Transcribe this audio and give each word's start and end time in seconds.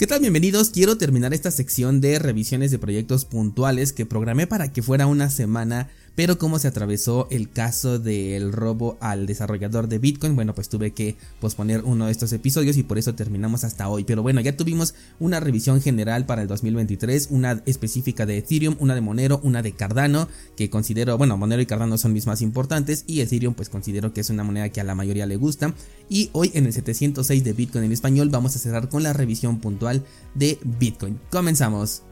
¿Qué 0.00 0.06
tal? 0.06 0.20
Bienvenidos. 0.20 0.70
Quiero 0.70 0.96
terminar 0.96 1.34
esta 1.34 1.50
sección 1.50 2.00
de 2.00 2.18
revisiones 2.18 2.70
de 2.70 2.78
proyectos 2.78 3.26
puntuales 3.26 3.92
que 3.92 4.06
programé 4.06 4.46
para 4.46 4.72
que 4.72 4.80
fuera 4.80 5.06
una 5.06 5.28
semana 5.28 5.90
pero 6.14 6.38
como 6.38 6.58
se 6.58 6.68
atravesó 6.68 7.28
el 7.30 7.50
caso 7.50 7.98
del 7.98 8.52
robo 8.52 8.98
al 9.00 9.26
desarrollador 9.26 9.88
de 9.88 9.98
Bitcoin, 9.98 10.34
bueno, 10.34 10.54
pues 10.54 10.68
tuve 10.68 10.92
que 10.92 11.16
posponer 11.40 11.82
uno 11.84 12.06
de 12.06 12.12
estos 12.12 12.32
episodios 12.32 12.76
y 12.76 12.82
por 12.82 12.98
eso 12.98 13.14
terminamos 13.14 13.64
hasta 13.64 13.88
hoy. 13.88 14.04
Pero 14.04 14.22
bueno, 14.22 14.40
ya 14.40 14.56
tuvimos 14.56 14.94
una 15.18 15.40
revisión 15.40 15.80
general 15.80 16.26
para 16.26 16.42
el 16.42 16.48
2023, 16.48 17.28
una 17.30 17.62
específica 17.66 18.26
de 18.26 18.38
Ethereum, 18.38 18.76
una 18.80 18.94
de 18.94 19.00
Monero, 19.00 19.40
una 19.42 19.62
de 19.62 19.72
Cardano, 19.72 20.28
que 20.56 20.70
considero, 20.70 21.16
bueno, 21.16 21.36
Monero 21.36 21.62
y 21.62 21.66
Cardano 21.66 21.96
son 21.98 22.12
mis 22.12 22.26
más 22.26 22.42
importantes 22.42 23.04
y 23.06 23.20
Ethereum 23.20 23.54
pues 23.54 23.68
considero 23.68 24.12
que 24.12 24.20
es 24.20 24.30
una 24.30 24.44
moneda 24.44 24.68
que 24.68 24.80
a 24.80 24.84
la 24.84 24.94
mayoría 24.94 25.26
le 25.26 25.36
gusta. 25.36 25.74
Y 26.08 26.30
hoy 26.32 26.50
en 26.54 26.66
el 26.66 26.72
706 26.72 27.44
de 27.44 27.52
Bitcoin 27.52 27.84
en 27.84 27.92
español 27.92 28.30
vamos 28.30 28.56
a 28.56 28.58
cerrar 28.58 28.88
con 28.88 29.02
la 29.02 29.12
revisión 29.12 29.60
puntual 29.60 30.04
de 30.34 30.58
Bitcoin. 30.78 31.20
Comenzamos. 31.30 32.02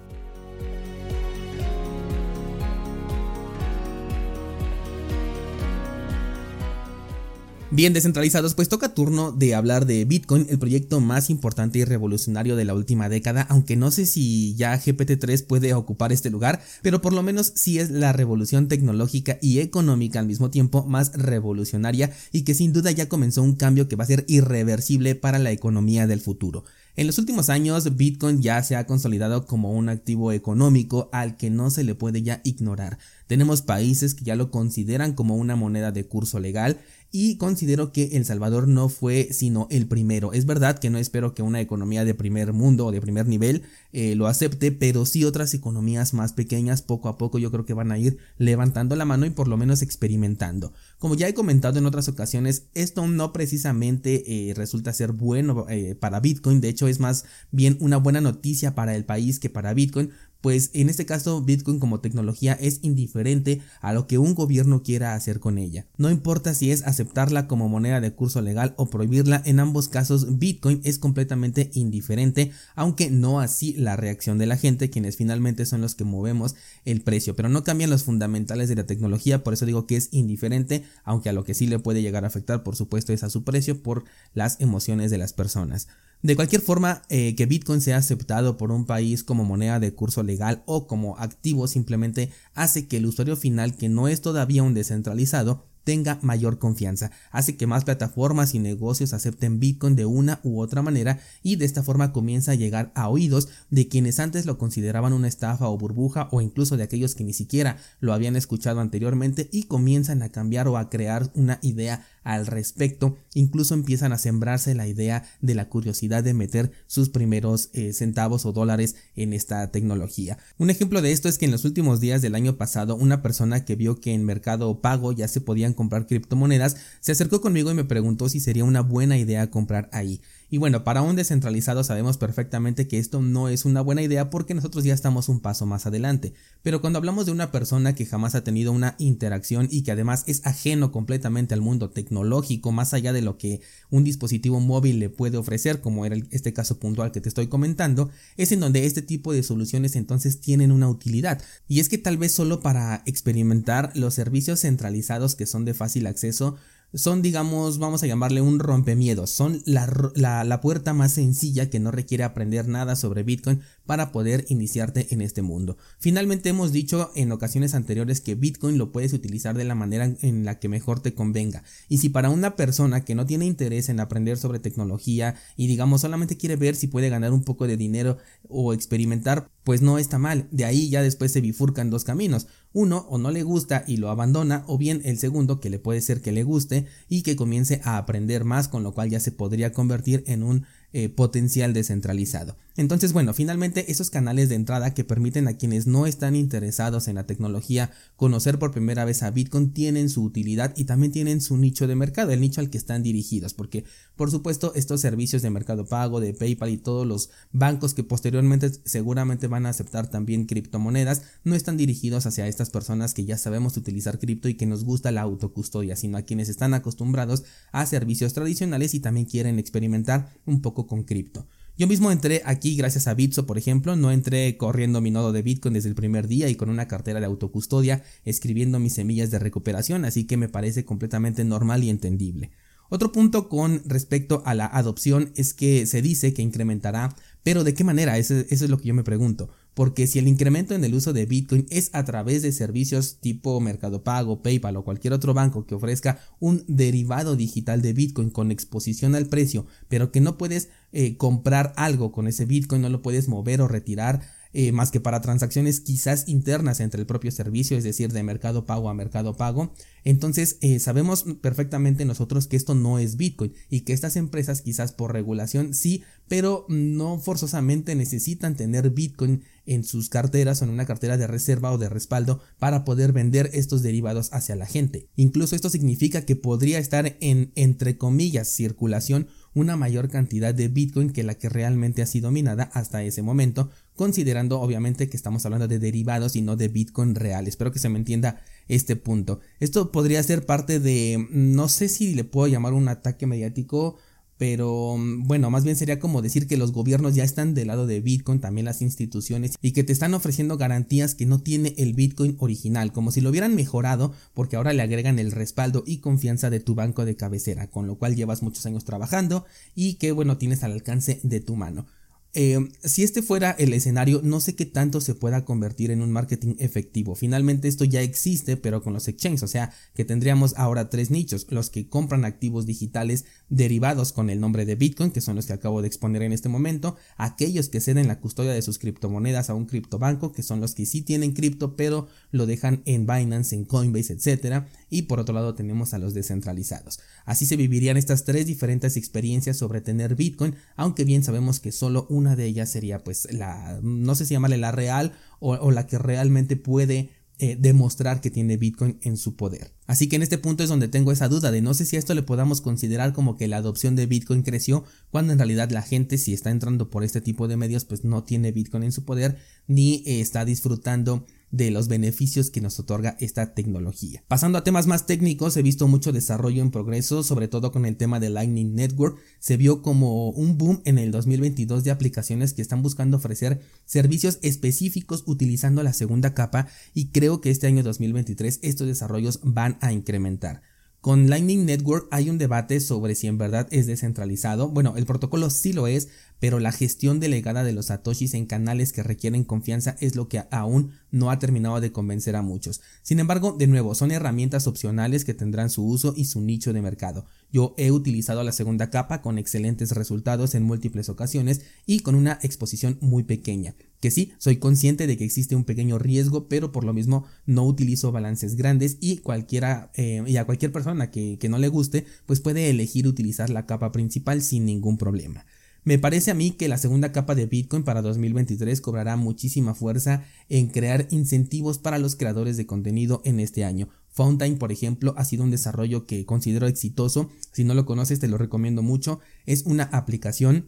Bien 7.70 7.92
descentralizados, 7.92 8.54
pues 8.54 8.70
toca 8.70 8.94
turno 8.94 9.30
de 9.30 9.54
hablar 9.54 9.84
de 9.84 10.06
Bitcoin, 10.06 10.46
el 10.48 10.58
proyecto 10.58 11.00
más 11.00 11.28
importante 11.28 11.78
y 11.78 11.84
revolucionario 11.84 12.56
de 12.56 12.64
la 12.64 12.72
última 12.72 13.10
década, 13.10 13.42
aunque 13.50 13.76
no 13.76 13.90
sé 13.90 14.06
si 14.06 14.54
ya 14.56 14.74
GPT-3 14.74 15.44
puede 15.44 15.74
ocupar 15.74 16.10
este 16.10 16.30
lugar, 16.30 16.62
pero 16.80 17.02
por 17.02 17.12
lo 17.12 17.22
menos 17.22 17.52
sí 17.56 17.78
es 17.78 17.90
la 17.90 18.14
revolución 18.14 18.68
tecnológica 18.68 19.36
y 19.42 19.58
económica 19.58 20.18
al 20.18 20.24
mismo 20.24 20.48
tiempo 20.50 20.86
más 20.86 21.12
revolucionaria 21.12 22.10
y 22.32 22.44
que 22.44 22.54
sin 22.54 22.72
duda 22.72 22.90
ya 22.90 23.10
comenzó 23.10 23.42
un 23.42 23.54
cambio 23.54 23.86
que 23.86 23.96
va 23.96 24.04
a 24.04 24.08
ser 24.08 24.24
irreversible 24.28 25.14
para 25.14 25.38
la 25.38 25.52
economía 25.52 26.06
del 26.06 26.22
futuro. 26.22 26.64
En 26.96 27.06
los 27.06 27.18
últimos 27.18 27.48
años, 27.48 27.96
Bitcoin 27.96 28.42
ya 28.42 28.60
se 28.64 28.74
ha 28.74 28.86
consolidado 28.86 29.46
como 29.46 29.72
un 29.72 29.88
activo 29.88 30.32
económico 30.32 31.10
al 31.12 31.36
que 31.36 31.48
no 31.48 31.70
se 31.70 31.84
le 31.84 31.94
puede 31.94 32.22
ya 32.22 32.40
ignorar. 32.42 32.98
Tenemos 33.28 33.62
países 33.62 34.14
que 34.14 34.24
ya 34.24 34.34
lo 34.34 34.50
consideran 34.50 35.12
como 35.12 35.36
una 35.36 35.54
moneda 35.54 35.92
de 35.92 36.06
curso 36.06 36.40
legal 36.40 36.78
y 37.10 37.36
considero 37.36 37.92
que 37.92 38.16
El 38.16 38.24
Salvador 38.24 38.68
no 38.68 38.88
fue 38.88 39.28
sino 39.32 39.66
el 39.70 39.86
primero. 39.86 40.32
Es 40.32 40.44
verdad 40.44 40.78
que 40.78 40.90
no 40.90 40.98
espero 40.98 41.34
que 41.34 41.42
una 41.42 41.60
economía 41.60 42.04
de 42.04 42.14
primer 42.14 42.52
mundo 42.52 42.86
o 42.86 42.92
de 42.92 43.00
primer 43.00 43.26
nivel 43.26 43.62
eh, 43.92 44.14
lo 44.14 44.26
acepte, 44.26 44.72
pero 44.72 45.06
sí 45.06 45.24
otras 45.24 45.54
economías 45.54 46.12
más 46.12 46.32
pequeñas 46.32 46.82
poco 46.82 47.08
a 47.08 47.16
poco 47.16 47.38
yo 47.38 47.50
creo 47.50 47.64
que 47.64 47.72
van 47.72 47.92
a 47.92 47.98
ir 47.98 48.18
levantando 48.36 48.94
la 48.96 49.06
mano 49.06 49.24
y 49.24 49.30
por 49.30 49.48
lo 49.48 49.56
menos 49.56 49.80
experimentando. 49.80 50.72
Como 50.98 51.14
ya 51.14 51.28
he 51.28 51.34
comentado 51.34 51.78
en 51.78 51.86
otras 51.86 52.08
ocasiones, 52.08 52.64
esto 52.74 53.06
no 53.06 53.32
precisamente 53.32 54.50
eh, 54.50 54.54
resulta 54.54 54.92
ser 54.92 55.12
bueno 55.12 55.66
eh, 55.70 55.94
para 55.94 56.20
Bitcoin, 56.20 56.60
de 56.60 56.68
hecho 56.68 56.88
es 56.88 57.00
más 57.00 57.24
bien 57.50 57.78
una 57.80 57.96
buena 57.96 58.20
noticia 58.20 58.74
para 58.74 58.94
el 58.94 59.04
país 59.04 59.38
que 59.38 59.48
para 59.48 59.72
Bitcoin, 59.72 60.10
pues 60.40 60.70
en 60.74 60.88
este 60.88 61.06
caso 61.06 61.42
Bitcoin 61.42 61.78
como 61.78 62.00
tecnología 62.00 62.52
es 62.52 62.80
indiferente 62.82 63.60
a 63.80 63.92
lo 63.92 64.06
que 64.06 64.18
un 64.18 64.34
gobierno 64.34 64.82
quiera 64.82 65.14
hacer 65.14 65.40
con 65.40 65.58
ella. 65.58 65.86
No 65.96 66.10
importa 66.10 66.54
si 66.54 66.70
es 66.70 66.86
aceptarla 66.86 67.48
como 67.48 67.68
moneda 67.68 68.00
de 68.00 68.12
curso 68.12 68.40
legal 68.40 68.74
o 68.76 68.88
prohibirla, 68.88 69.42
en 69.44 69.60
ambos 69.60 69.88
casos 69.88 70.38
Bitcoin 70.38 70.80
es 70.84 70.98
completamente 70.98 71.70
indiferente, 71.74 72.52
aunque 72.74 73.10
no 73.10 73.40
así 73.40 73.72
la 73.74 73.96
reacción 73.96 74.38
de 74.38 74.46
la 74.46 74.56
gente, 74.56 74.90
quienes 74.90 75.16
finalmente 75.16 75.66
son 75.66 75.80
los 75.80 75.94
que 75.94 76.04
movemos 76.04 76.54
el 76.84 77.00
precio, 77.00 77.34
pero 77.34 77.48
no 77.48 77.64
cambian 77.64 77.90
los 77.90 78.04
fundamentales 78.04 78.68
de 78.68 78.76
la 78.76 78.86
tecnología, 78.86 79.42
por 79.42 79.54
eso 79.54 79.66
digo 79.66 79.86
que 79.86 79.96
es 79.96 80.08
indiferente, 80.12 80.84
aunque 81.04 81.28
a 81.28 81.32
lo 81.32 81.44
que 81.44 81.54
sí 81.54 81.66
le 81.66 81.78
puede 81.78 82.02
llegar 82.02 82.24
a 82.24 82.28
afectar 82.28 82.62
por 82.62 82.76
supuesto 82.76 83.12
es 83.12 83.22
a 83.22 83.30
su 83.30 83.44
precio 83.44 83.82
por 83.82 84.04
las 84.34 84.60
emociones 84.60 85.10
de 85.10 85.18
las 85.18 85.32
personas. 85.32 85.88
De 86.20 86.34
cualquier 86.34 86.62
forma, 86.62 87.02
eh, 87.10 87.36
que 87.36 87.46
Bitcoin 87.46 87.80
sea 87.80 87.98
aceptado 87.98 88.56
por 88.56 88.72
un 88.72 88.86
país 88.86 89.22
como 89.22 89.44
moneda 89.44 89.78
de 89.78 89.94
curso 89.94 90.24
legal 90.24 90.64
o 90.66 90.88
como 90.88 91.16
activo 91.16 91.68
simplemente 91.68 92.30
hace 92.54 92.88
que 92.88 92.96
el 92.96 93.06
usuario 93.06 93.36
final 93.36 93.76
que 93.76 93.88
no 93.88 94.08
es 94.08 94.20
todavía 94.20 94.64
un 94.64 94.74
descentralizado 94.74 95.64
tenga 95.88 96.18
mayor 96.20 96.58
confianza, 96.58 97.12
hace 97.30 97.56
que 97.56 97.66
más 97.66 97.84
plataformas 97.84 98.54
y 98.54 98.58
negocios 98.58 99.14
acepten 99.14 99.58
Bitcoin 99.58 99.96
de 99.96 100.04
una 100.04 100.38
u 100.42 100.60
otra 100.60 100.82
manera 100.82 101.18
y 101.42 101.56
de 101.56 101.64
esta 101.64 101.82
forma 101.82 102.12
comienza 102.12 102.52
a 102.52 102.56
llegar 102.56 102.92
a 102.94 103.08
oídos 103.08 103.48
de 103.70 103.88
quienes 103.88 104.20
antes 104.20 104.44
lo 104.44 104.58
consideraban 104.58 105.14
una 105.14 105.28
estafa 105.28 105.66
o 105.66 105.78
burbuja 105.78 106.28
o 106.30 106.42
incluso 106.42 106.76
de 106.76 106.82
aquellos 106.82 107.14
que 107.14 107.24
ni 107.24 107.32
siquiera 107.32 107.78
lo 108.00 108.12
habían 108.12 108.36
escuchado 108.36 108.80
anteriormente 108.80 109.48
y 109.50 109.62
comienzan 109.62 110.22
a 110.22 110.28
cambiar 110.28 110.68
o 110.68 110.76
a 110.76 110.90
crear 110.90 111.30
una 111.32 111.58
idea 111.62 112.06
al 112.22 112.46
respecto, 112.46 113.16
incluso 113.34 113.74
empiezan 113.74 114.12
a 114.12 114.18
sembrarse 114.18 114.74
la 114.74 114.86
idea 114.86 115.24
de 115.40 115.54
la 115.54 115.68
curiosidad 115.68 116.22
de 116.22 116.34
meter 116.34 116.72
sus 116.86 117.08
primeros 117.08 117.70
eh, 117.72 117.92
centavos 117.92 118.46
o 118.46 118.52
dólares 118.52 118.96
en 119.16 119.32
esta 119.32 119.70
tecnología. 119.70 120.38
Un 120.58 120.70
ejemplo 120.70 121.02
de 121.02 121.12
esto 121.12 121.28
es 121.28 121.38
que 121.38 121.46
en 121.46 121.52
los 121.52 121.64
últimos 121.64 122.00
días 122.00 122.22
del 122.22 122.34
año 122.34 122.56
pasado 122.56 122.96
una 122.96 123.22
persona 123.22 123.64
que 123.64 123.76
vio 123.76 124.00
que 124.00 124.12
en 124.12 124.24
Mercado 124.24 124.80
Pago 124.80 125.12
ya 125.12 125.28
se 125.28 125.40
podían 125.40 125.74
comprar 125.74 126.06
criptomonedas 126.06 126.76
se 127.00 127.12
acercó 127.12 127.40
conmigo 127.40 127.70
y 127.70 127.74
me 127.74 127.84
preguntó 127.84 128.28
si 128.28 128.40
sería 128.40 128.64
una 128.64 128.80
buena 128.80 129.18
idea 129.18 129.50
comprar 129.50 129.88
ahí. 129.92 130.20
Y 130.50 130.56
bueno, 130.56 130.82
para 130.82 131.02
un 131.02 131.14
descentralizado 131.14 131.84
sabemos 131.84 132.16
perfectamente 132.16 132.88
que 132.88 132.98
esto 132.98 133.20
no 133.20 133.50
es 133.50 133.66
una 133.66 133.82
buena 133.82 134.00
idea 134.02 134.30
porque 134.30 134.54
nosotros 134.54 134.82
ya 134.82 134.94
estamos 134.94 135.28
un 135.28 135.40
paso 135.40 135.66
más 135.66 135.86
adelante. 135.86 136.32
Pero 136.62 136.80
cuando 136.80 136.98
hablamos 136.98 137.26
de 137.26 137.32
una 137.32 137.52
persona 137.52 137.94
que 137.94 138.06
jamás 138.06 138.34
ha 138.34 138.44
tenido 138.44 138.72
una 138.72 138.94
interacción 138.98 139.68
y 139.70 139.82
que 139.82 139.92
además 139.92 140.24
es 140.26 140.46
ajeno 140.46 140.90
completamente 140.90 141.52
al 141.52 141.60
mundo 141.60 141.90
tecnológico, 141.90 142.72
más 142.72 142.94
allá 142.94 143.12
de 143.12 143.20
lo 143.20 143.36
que 143.36 143.60
un 143.90 144.04
dispositivo 144.04 144.58
móvil 144.58 144.98
le 145.00 145.10
puede 145.10 145.36
ofrecer, 145.36 145.82
como 145.82 146.06
era 146.06 146.16
este 146.30 146.54
caso 146.54 146.78
puntual 146.78 147.12
que 147.12 147.20
te 147.20 147.28
estoy 147.28 147.48
comentando, 147.48 148.08
es 148.38 148.50
en 148.50 148.60
donde 148.60 148.86
este 148.86 149.02
tipo 149.02 149.34
de 149.34 149.42
soluciones 149.42 149.96
entonces 149.96 150.40
tienen 150.40 150.72
una 150.72 150.88
utilidad. 150.88 151.42
Y 151.66 151.80
es 151.80 151.90
que 151.90 151.98
tal 151.98 152.16
vez 152.16 152.32
solo 152.32 152.60
para 152.60 153.02
experimentar 153.04 153.92
los 153.94 154.14
servicios 154.14 154.60
centralizados 154.60 155.34
que 155.34 155.44
son 155.44 155.66
de 155.66 155.74
fácil 155.74 156.06
acceso, 156.06 156.56
son, 156.94 157.20
digamos, 157.20 157.78
vamos 157.78 158.02
a 158.02 158.06
llamarle 158.06 158.40
un 158.40 158.58
rompemiedos. 158.58 159.30
Son 159.30 159.62
la, 159.66 159.86
la, 160.14 160.44
la, 160.44 160.60
puerta 160.60 160.94
más 160.94 161.12
sencilla 161.12 161.68
que 161.68 161.80
no 161.80 161.90
requiere 161.90 162.24
aprender 162.24 162.66
nada 162.66 162.96
sobre 162.96 163.22
Bitcoin 163.22 163.60
para 163.84 164.10
poder 164.10 164.46
iniciarte 164.48 165.08
en 165.10 165.20
este 165.20 165.42
mundo. 165.42 165.76
Finalmente 165.98 166.48
hemos 166.48 166.72
dicho 166.72 167.10
en 167.14 167.30
ocasiones 167.32 167.74
anteriores 167.74 168.20
que 168.20 168.34
Bitcoin 168.34 168.78
lo 168.78 168.90
puedes 168.90 169.12
utilizar 169.12 169.56
de 169.56 169.64
la 169.64 169.74
manera 169.74 170.10
en 170.22 170.44
la 170.44 170.58
que 170.58 170.68
mejor 170.68 171.00
te 171.00 171.14
convenga. 171.14 171.62
Y 171.88 171.98
si 171.98 172.08
para 172.08 172.30
una 172.30 172.56
persona 172.56 173.04
que 173.04 173.14
no 173.14 173.26
tiene 173.26 173.44
interés 173.44 173.88
en 173.88 174.00
aprender 174.00 174.38
sobre 174.38 174.58
tecnología 174.58 175.34
y 175.56 175.66
digamos 175.66 176.00
solamente 176.00 176.36
quiere 176.36 176.56
ver 176.56 176.74
si 176.74 176.86
puede 176.86 177.10
ganar 177.10 177.32
un 177.32 177.44
poco 177.44 177.66
de 177.66 177.76
dinero 177.76 178.16
o 178.48 178.72
experimentar, 178.72 179.50
pues 179.68 179.82
no 179.82 179.98
está 179.98 180.18
mal. 180.18 180.48
De 180.50 180.64
ahí 180.64 180.88
ya 180.88 181.02
después 181.02 181.30
se 181.30 181.42
bifurcan 181.42 181.90
dos 181.90 182.02
caminos. 182.02 182.46
Uno 182.72 183.04
o 183.10 183.18
no 183.18 183.30
le 183.30 183.42
gusta 183.42 183.84
y 183.86 183.98
lo 183.98 184.08
abandona 184.08 184.64
o 184.66 184.78
bien 184.78 185.02
el 185.04 185.18
segundo 185.18 185.60
que 185.60 185.68
le 185.68 185.78
puede 185.78 186.00
ser 186.00 186.22
que 186.22 186.32
le 186.32 186.42
guste 186.42 186.86
y 187.06 187.20
que 187.20 187.36
comience 187.36 187.82
a 187.84 187.98
aprender 187.98 188.44
más 188.44 188.66
con 188.66 188.82
lo 188.82 188.94
cual 188.94 189.10
ya 189.10 189.20
se 189.20 189.30
podría 189.30 189.74
convertir 189.74 190.24
en 190.26 190.42
un 190.42 190.64
eh, 190.92 191.08
potencial 191.10 191.74
descentralizado. 191.74 192.56
Entonces, 192.78 193.12
bueno, 193.12 193.34
finalmente 193.34 193.90
esos 193.90 194.08
canales 194.08 194.48
de 194.48 194.54
entrada 194.54 194.94
que 194.94 195.02
permiten 195.02 195.48
a 195.48 195.56
quienes 195.56 195.88
no 195.88 196.06
están 196.06 196.36
interesados 196.36 197.08
en 197.08 197.16
la 197.16 197.26
tecnología 197.26 197.90
conocer 198.14 198.58
por 198.60 198.70
primera 198.70 199.04
vez 199.04 199.24
a 199.24 199.32
Bitcoin 199.32 199.72
tienen 199.72 200.08
su 200.08 200.22
utilidad 200.22 200.72
y 200.76 200.84
también 200.84 201.10
tienen 201.10 201.40
su 201.40 201.56
nicho 201.56 201.88
de 201.88 201.96
mercado, 201.96 202.30
el 202.30 202.40
nicho 202.40 202.60
al 202.60 202.70
que 202.70 202.78
están 202.78 203.02
dirigidos, 203.02 203.52
porque 203.52 203.84
por 204.14 204.30
supuesto 204.30 204.72
estos 204.76 205.00
servicios 205.00 205.42
de 205.42 205.50
mercado 205.50 205.86
pago, 205.86 206.20
de 206.20 206.32
PayPal 206.32 206.70
y 206.70 206.78
todos 206.78 207.04
los 207.04 207.30
bancos 207.50 207.94
que 207.94 208.04
posteriormente 208.04 208.70
seguramente 208.84 209.48
van 209.48 209.66
a 209.66 209.70
aceptar 209.70 210.08
también 210.08 210.46
criptomonedas, 210.46 211.22
no 211.42 211.56
están 211.56 211.76
dirigidos 211.76 212.26
hacia 212.26 212.46
estas 212.46 212.70
personas 212.70 213.12
que 213.12 213.24
ya 213.24 213.38
sabemos 213.38 213.76
utilizar 213.76 214.20
cripto 214.20 214.48
y 214.48 214.54
que 214.54 214.66
nos 214.66 214.84
gusta 214.84 215.10
la 215.10 215.22
autocustodia, 215.22 215.96
sino 215.96 216.16
a 216.16 216.22
quienes 216.22 216.48
están 216.48 216.74
acostumbrados 216.74 217.42
a 217.72 217.84
servicios 217.86 218.34
tradicionales 218.34 218.94
y 218.94 219.00
también 219.00 219.26
quieren 219.26 219.58
experimentar 219.58 220.32
un 220.46 220.62
poco 220.62 220.77
con 220.86 221.02
cripto. 221.04 221.46
Yo 221.76 221.86
mismo 221.86 222.10
entré 222.10 222.42
aquí 222.44 222.74
gracias 222.74 223.06
a 223.06 223.14
Bitso, 223.14 223.46
por 223.46 223.56
ejemplo, 223.56 223.94
no 223.94 224.10
entré 224.10 224.56
corriendo 224.56 225.00
mi 225.00 225.12
nodo 225.12 225.32
de 225.32 225.42
Bitcoin 225.42 225.74
desde 225.74 225.88
el 225.88 225.94
primer 225.94 226.26
día 226.26 226.48
y 226.48 226.56
con 226.56 226.70
una 226.70 226.88
cartera 226.88 227.20
de 227.20 227.26
autocustodia 227.26 228.02
escribiendo 228.24 228.80
mis 228.80 228.94
semillas 228.94 229.30
de 229.30 229.38
recuperación, 229.38 230.04
así 230.04 230.24
que 230.24 230.36
me 230.36 230.48
parece 230.48 230.84
completamente 230.84 231.44
normal 231.44 231.84
y 231.84 231.90
entendible. 231.90 232.50
Otro 232.90 233.12
punto 233.12 233.48
con 233.48 233.82
respecto 233.84 234.42
a 234.46 234.54
la 234.54 234.66
adopción 234.66 235.30
es 235.36 235.54
que 235.54 235.86
se 235.86 236.02
dice 236.02 236.32
que 236.32 236.42
incrementará, 236.42 237.14
pero 237.42 237.62
¿de 237.62 237.74
qué 237.74 237.84
manera? 237.84 238.18
Eso, 238.18 238.34
eso, 238.34 238.64
es 238.64 238.70
lo 238.70 238.78
que 238.78 238.88
yo 238.88 238.94
me 238.94 239.04
pregunto. 239.04 239.50
Porque 239.78 240.08
si 240.08 240.18
el 240.18 240.26
incremento 240.26 240.74
en 240.74 240.82
el 240.82 240.92
uso 240.92 241.12
de 241.12 241.24
Bitcoin 241.24 241.64
es 241.70 241.90
a 241.92 242.04
través 242.04 242.42
de 242.42 242.50
servicios 242.50 243.18
tipo 243.20 243.60
Mercado 243.60 244.02
Pago, 244.02 244.42
PayPal 244.42 244.76
o 244.76 244.82
cualquier 244.82 245.12
otro 245.12 245.34
banco 245.34 245.66
que 245.66 245.76
ofrezca 245.76 246.18
un 246.40 246.64
derivado 246.66 247.36
digital 247.36 247.80
de 247.80 247.92
Bitcoin 247.92 248.30
con 248.30 248.50
exposición 248.50 249.14
al 249.14 249.26
precio, 249.26 249.66
pero 249.86 250.10
que 250.10 250.20
no 250.20 250.36
puedes 250.36 250.68
eh, 250.90 251.16
comprar 251.16 251.74
algo 251.76 252.10
con 252.10 252.26
ese 252.26 252.44
Bitcoin, 252.44 252.82
no 252.82 252.88
lo 252.88 253.02
puedes 253.02 253.28
mover 253.28 253.60
o 253.60 253.68
retirar, 253.68 254.20
eh, 254.52 254.72
más 254.72 254.90
que 254.90 255.00
para 255.00 255.20
transacciones 255.20 255.80
quizás 255.80 256.26
internas 256.26 256.80
entre 256.80 257.00
el 257.00 257.06
propio 257.06 257.30
servicio, 257.30 257.76
es 257.76 257.84
decir, 257.84 258.12
de 258.12 258.22
mercado 258.22 258.64
pago 258.64 258.88
a 258.88 258.94
mercado 258.94 259.36
pago. 259.36 259.74
Entonces 260.04 260.56
eh, 260.62 260.78
sabemos 260.80 261.24
perfectamente 261.42 262.04
nosotros 262.04 262.46
que 262.46 262.56
esto 262.56 262.74
no 262.74 262.98
es 262.98 263.16
Bitcoin 263.16 263.52
y 263.68 263.82
que 263.82 263.92
estas 263.92 264.16
empresas 264.16 264.62
quizás 264.62 264.92
por 264.92 265.12
regulación 265.12 265.74
sí 265.74 266.02
pero 266.28 266.66
no 266.68 267.18
forzosamente 267.18 267.94
necesitan 267.94 268.54
tener 268.54 268.90
Bitcoin 268.90 269.42
en 269.66 269.84
sus 269.84 270.08
carteras 270.08 270.60
o 270.60 270.64
en 270.64 270.70
una 270.70 270.86
cartera 270.86 271.16
de 271.16 271.26
reserva 271.26 271.72
o 271.72 271.78
de 271.78 271.88
respaldo 271.88 272.40
para 272.58 272.84
poder 272.84 273.12
vender 273.12 273.50
estos 273.52 273.82
derivados 273.82 274.30
hacia 274.32 274.56
la 274.56 274.66
gente. 274.66 275.08
Incluso 275.16 275.56
esto 275.56 275.68
significa 275.68 276.22
que 276.22 276.36
podría 276.36 276.78
estar 276.78 277.16
en, 277.20 277.52
entre 277.54 277.98
comillas, 277.98 278.48
circulación 278.48 279.28
una 279.54 279.76
mayor 279.76 280.08
cantidad 280.08 280.54
de 280.54 280.68
Bitcoin 280.68 281.10
que 281.10 281.22
la 281.22 281.34
que 281.34 281.48
realmente 281.48 282.02
ha 282.02 282.06
sido 282.06 282.30
minada 282.30 282.70
hasta 282.74 283.02
ese 283.02 283.22
momento, 283.22 283.70
considerando 283.94 284.60
obviamente 284.60 285.08
que 285.08 285.16
estamos 285.16 285.44
hablando 285.44 285.68
de 285.68 285.78
derivados 285.78 286.36
y 286.36 286.42
no 286.42 286.56
de 286.56 286.68
Bitcoin 286.68 287.14
real. 287.14 287.48
Espero 287.48 287.72
que 287.72 287.78
se 287.78 287.88
me 287.88 287.98
entienda 287.98 288.40
este 288.68 288.96
punto. 288.96 289.40
Esto 289.60 289.90
podría 289.90 290.22
ser 290.22 290.46
parte 290.46 290.80
de, 290.80 291.26
no 291.30 291.68
sé 291.68 291.88
si 291.88 292.14
le 292.14 292.24
puedo 292.24 292.46
llamar 292.46 292.72
un 292.72 292.88
ataque 292.88 293.26
mediático 293.26 293.96
pero 294.38 294.96
mm, 294.96 295.26
bueno, 295.26 295.50
más 295.50 295.64
bien 295.64 295.76
sería 295.76 295.98
como 295.98 296.22
decir 296.22 296.46
que 296.46 296.56
los 296.56 296.72
gobiernos 296.72 297.14
ya 297.14 297.24
están 297.24 297.54
del 297.54 297.66
lado 297.66 297.86
de 297.86 298.00
Bitcoin, 298.00 298.40
también 298.40 298.64
las 298.64 298.80
instituciones, 298.80 299.56
y 299.60 299.72
que 299.72 299.84
te 299.84 299.92
están 299.92 300.14
ofreciendo 300.14 300.56
garantías 300.56 301.14
que 301.14 301.26
no 301.26 301.40
tiene 301.40 301.74
el 301.76 301.92
Bitcoin 301.92 302.36
original, 302.38 302.92
como 302.92 303.10
si 303.10 303.20
lo 303.20 303.30
hubieran 303.30 303.54
mejorado, 303.54 304.14
porque 304.32 304.56
ahora 304.56 304.72
le 304.72 304.82
agregan 304.82 305.18
el 305.18 305.32
respaldo 305.32 305.82
y 305.86 305.98
confianza 305.98 306.48
de 306.48 306.60
tu 306.60 306.74
banco 306.74 307.04
de 307.04 307.16
cabecera, 307.16 307.68
con 307.68 307.86
lo 307.86 307.98
cual 307.98 308.16
llevas 308.16 308.42
muchos 308.42 308.64
años 308.64 308.84
trabajando 308.84 309.44
y 309.74 309.94
que 309.94 310.12
bueno, 310.12 310.38
tienes 310.38 310.62
al 310.62 310.72
alcance 310.72 311.20
de 311.22 311.40
tu 311.40 311.56
mano. 311.56 311.86
Eh, 312.34 312.68
si 312.84 313.04
este 313.04 313.22
fuera 313.22 313.52
el 313.52 313.72
escenario, 313.72 314.20
no 314.22 314.40
sé 314.40 314.54
qué 314.54 314.66
tanto 314.66 315.00
se 315.00 315.14
pueda 315.14 315.44
convertir 315.44 315.90
en 315.90 316.02
un 316.02 316.12
marketing 316.12 316.56
efectivo. 316.58 317.14
Finalmente 317.14 317.68
esto 317.68 317.84
ya 317.84 318.02
existe, 318.02 318.56
pero 318.56 318.82
con 318.82 318.92
los 318.92 319.08
exchanges, 319.08 319.42
o 319.42 319.48
sea 319.48 319.72
que 319.94 320.04
tendríamos 320.04 320.54
ahora 320.56 320.90
tres 320.90 321.10
nichos, 321.10 321.46
los 321.48 321.70
que 321.70 321.88
compran 321.88 322.24
activos 322.24 322.66
digitales 322.66 323.24
derivados 323.50 324.12
con 324.12 324.30
el 324.30 324.40
nombre 324.40 324.66
de 324.66 324.74
Bitcoin, 324.74 325.10
que 325.10 325.20
son 325.20 325.36
los 325.36 325.46
que 325.46 325.52
acabo 325.52 325.80
de 325.80 325.88
exponer 325.88 326.22
en 326.22 326.32
este 326.32 326.48
momento, 326.48 326.96
aquellos 327.16 327.68
que 327.68 327.80
ceden 327.80 328.08
la 328.08 328.20
custodia 328.20 328.52
de 328.52 328.62
sus 328.62 328.78
criptomonedas 328.78 329.50
a 329.50 329.54
un 329.54 329.66
criptobanco, 329.66 330.32
que 330.32 330.42
son 330.42 330.60
los 330.60 330.74
que 330.74 330.86
sí 330.86 331.02
tienen 331.02 331.32
cripto, 331.32 331.76
pero 331.76 332.08
lo 332.30 332.46
dejan 332.46 332.82
en 332.84 333.06
Binance, 333.06 333.54
en 333.54 333.64
Coinbase, 333.64 334.14
etc. 334.14 334.64
Y 334.90 335.02
por 335.02 335.20
otro 335.20 335.34
lado 335.34 335.54
tenemos 335.54 335.94
a 335.94 335.98
los 335.98 336.14
descentralizados. 336.14 337.00
Así 337.24 337.46
se 337.46 337.56
vivirían 337.56 337.96
estas 337.96 338.24
tres 338.24 338.46
diferentes 338.46 338.96
experiencias 338.96 339.56
sobre 339.56 339.80
tener 339.80 340.14
Bitcoin, 340.14 340.54
aunque 340.76 341.04
bien 341.04 341.22
sabemos 341.22 341.60
que 341.60 341.72
solo 341.72 342.06
una 342.10 342.36
de 342.36 342.46
ellas 342.46 342.70
sería 342.70 343.02
pues 343.02 343.32
la, 343.32 343.80
no 343.82 344.14
sé 344.14 344.26
si 344.26 344.34
llamarle 344.34 344.58
la 344.58 344.72
real 344.72 345.12
o, 345.40 345.70
la 345.70 345.86
que 345.86 345.98
realmente 345.98 346.56
puede 346.56 347.10
eh, 347.40 347.56
demostrar 347.58 348.20
que 348.20 348.30
tiene 348.30 348.56
Bitcoin 348.56 348.98
en 349.02 349.16
su 349.16 349.36
poder. 349.36 349.72
Así 349.86 350.08
que 350.08 350.16
en 350.16 350.22
este 350.22 350.38
punto 350.38 350.64
es 350.64 350.68
donde 350.68 350.88
tengo 350.88 351.12
esa 351.12 351.28
duda 351.28 351.52
de 351.52 351.62
no 351.62 351.72
sé 351.72 351.86
si 351.86 351.96
esto 351.96 352.12
le 352.14 352.24
podamos 352.24 352.60
considerar 352.60 353.12
como 353.12 353.36
que 353.36 353.46
la 353.46 353.58
adopción 353.58 353.94
de 353.94 354.06
Bitcoin 354.06 354.42
creció 354.42 354.84
cuando 355.10 355.32
en 355.32 355.38
realidad 355.38 355.70
la 355.70 355.82
gente 355.82 356.18
si 356.18 356.32
está 356.32 356.50
entrando 356.50 356.90
por 356.90 357.04
este 357.04 357.20
tipo 357.20 357.46
de 357.46 357.56
medios 357.56 357.84
pues 357.84 358.02
no 358.02 358.24
tiene 358.24 358.50
Bitcoin 358.50 358.82
en 358.82 358.92
su 358.92 359.04
poder 359.04 359.38
ni 359.68 360.02
eh, 360.04 360.20
está 360.20 360.44
disfrutando 360.44 361.26
de 361.50 361.70
los 361.70 361.88
beneficios 361.88 362.50
que 362.50 362.60
nos 362.60 362.78
otorga 362.78 363.16
esta 363.20 363.54
tecnología. 363.54 364.22
Pasando 364.28 364.58
a 364.58 364.64
temas 364.64 364.86
más 364.86 365.06
técnicos, 365.06 365.56
he 365.56 365.62
visto 365.62 365.88
mucho 365.88 366.12
desarrollo 366.12 366.62
en 366.62 366.70
progreso, 366.70 367.22
sobre 367.22 367.48
todo 367.48 367.72
con 367.72 367.86
el 367.86 367.96
tema 367.96 368.20
de 368.20 368.30
Lightning 368.30 368.74
Network. 368.74 369.18
Se 369.38 369.56
vio 369.56 369.82
como 369.82 370.30
un 370.30 370.58
boom 370.58 370.82
en 370.84 370.98
el 370.98 371.10
2022 371.10 371.84
de 371.84 371.90
aplicaciones 371.90 372.52
que 372.52 372.62
están 372.62 372.82
buscando 372.82 373.16
ofrecer 373.16 373.60
servicios 373.84 374.38
específicos 374.42 375.24
utilizando 375.26 375.82
la 375.82 375.92
segunda 375.92 376.34
capa 376.34 376.68
y 376.94 377.08
creo 377.08 377.40
que 377.40 377.50
este 377.50 377.66
año 377.66 377.82
2023 377.82 378.60
estos 378.62 378.86
desarrollos 378.86 379.40
van 379.42 379.78
a 379.80 379.92
incrementar. 379.92 380.62
Con 381.00 381.30
Lightning 381.30 381.64
Network 381.64 382.08
hay 382.10 382.28
un 382.28 382.38
debate 382.38 382.80
sobre 382.80 383.14
si 383.14 383.28
en 383.28 383.38
verdad 383.38 383.68
es 383.70 383.86
descentralizado. 383.86 384.68
Bueno, 384.68 384.94
el 384.96 385.06
protocolo 385.06 385.48
sí 385.48 385.72
lo 385.72 385.86
es, 385.86 386.08
pero 386.40 386.60
la 386.60 386.72
gestión 386.72 387.20
delegada 387.20 387.64
de 387.64 387.72
los 387.72 387.86
satoshis 387.86 388.34
en 388.34 388.46
canales 388.46 388.92
que 388.92 389.02
requieren 389.02 389.44
confianza 389.44 389.96
es 390.00 390.16
lo 390.16 390.28
que 390.28 390.44
aún 390.50 390.92
no 391.10 391.30
ha 391.30 391.38
terminado 391.38 391.80
de 391.80 391.92
convencer 391.92 392.36
a 392.36 392.42
muchos. 392.42 392.80
Sin 393.02 393.20
embargo, 393.20 393.56
de 393.58 393.66
nuevo, 393.66 393.94
son 393.94 394.10
herramientas 394.10 394.66
opcionales 394.66 395.24
que 395.24 395.34
tendrán 395.34 395.70
su 395.70 395.86
uso 395.86 396.14
y 396.16 396.26
su 396.26 396.40
nicho 396.40 396.72
de 396.72 396.82
mercado. 396.82 397.26
Yo 397.50 397.74
he 397.78 397.90
utilizado 397.90 398.44
la 398.44 398.52
segunda 398.52 398.90
capa 398.90 399.22
con 399.22 399.38
excelentes 399.38 399.92
resultados 399.92 400.54
en 400.54 400.64
múltiples 400.64 401.08
ocasiones 401.08 401.62
y 401.86 402.00
con 402.00 402.14
una 402.14 402.38
exposición 402.42 402.98
muy 403.00 403.22
pequeña. 403.22 403.74
Que 404.00 404.10
sí, 404.10 404.32
soy 404.38 404.58
consciente 404.58 405.06
de 405.06 405.16
que 405.16 405.24
existe 405.24 405.56
un 405.56 405.64
pequeño 405.64 405.98
riesgo, 405.98 406.46
pero 406.48 406.70
por 406.70 406.84
lo 406.84 406.92
mismo 406.92 407.24
no 407.46 407.64
utilizo 407.64 408.12
balances 408.12 408.54
grandes 408.54 408.98
y 409.00 409.18
cualquiera 409.18 409.90
eh, 409.94 410.22
y 410.26 410.36
a 410.36 410.44
cualquier 410.44 410.72
persona 410.72 411.10
que, 411.10 411.38
que 411.38 411.48
no 411.48 411.58
le 411.58 411.68
guste, 411.68 412.04
pues 412.26 412.40
puede 412.40 412.70
elegir 412.70 413.08
utilizar 413.08 413.50
la 413.50 413.66
capa 413.66 413.90
principal 413.90 414.42
sin 414.42 414.66
ningún 414.66 414.98
problema. 414.98 415.46
Me 415.88 415.98
parece 415.98 416.30
a 416.30 416.34
mí 416.34 416.50
que 416.50 416.68
la 416.68 416.76
segunda 416.76 417.12
capa 417.12 417.34
de 417.34 417.46
Bitcoin 417.46 417.82
para 417.82 418.02
2023 418.02 418.82
cobrará 418.82 419.16
muchísima 419.16 419.74
fuerza 419.74 420.22
en 420.50 420.66
crear 420.68 421.08
incentivos 421.08 421.78
para 421.78 421.96
los 421.96 422.14
creadores 422.14 422.58
de 422.58 422.66
contenido 422.66 423.22
en 423.24 423.40
este 423.40 423.64
año. 423.64 423.88
Fountain, 424.10 424.58
por 424.58 424.70
ejemplo, 424.70 425.14
ha 425.16 425.24
sido 425.24 425.44
un 425.44 425.50
desarrollo 425.50 426.04
que 426.04 426.26
considero 426.26 426.66
exitoso. 426.66 427.30
Si 427.52 427.64
no 427.64 427.72
lo 427.72 427.86
conoces, 427.86 428.20
te 428.20 428.28
lo 428.28 428.36
recomiendo 428.36 428.82
mucho. 428.82 429.20
Es 429.46 429.62
una 429.62 429.84
aplicación 429.84 430.66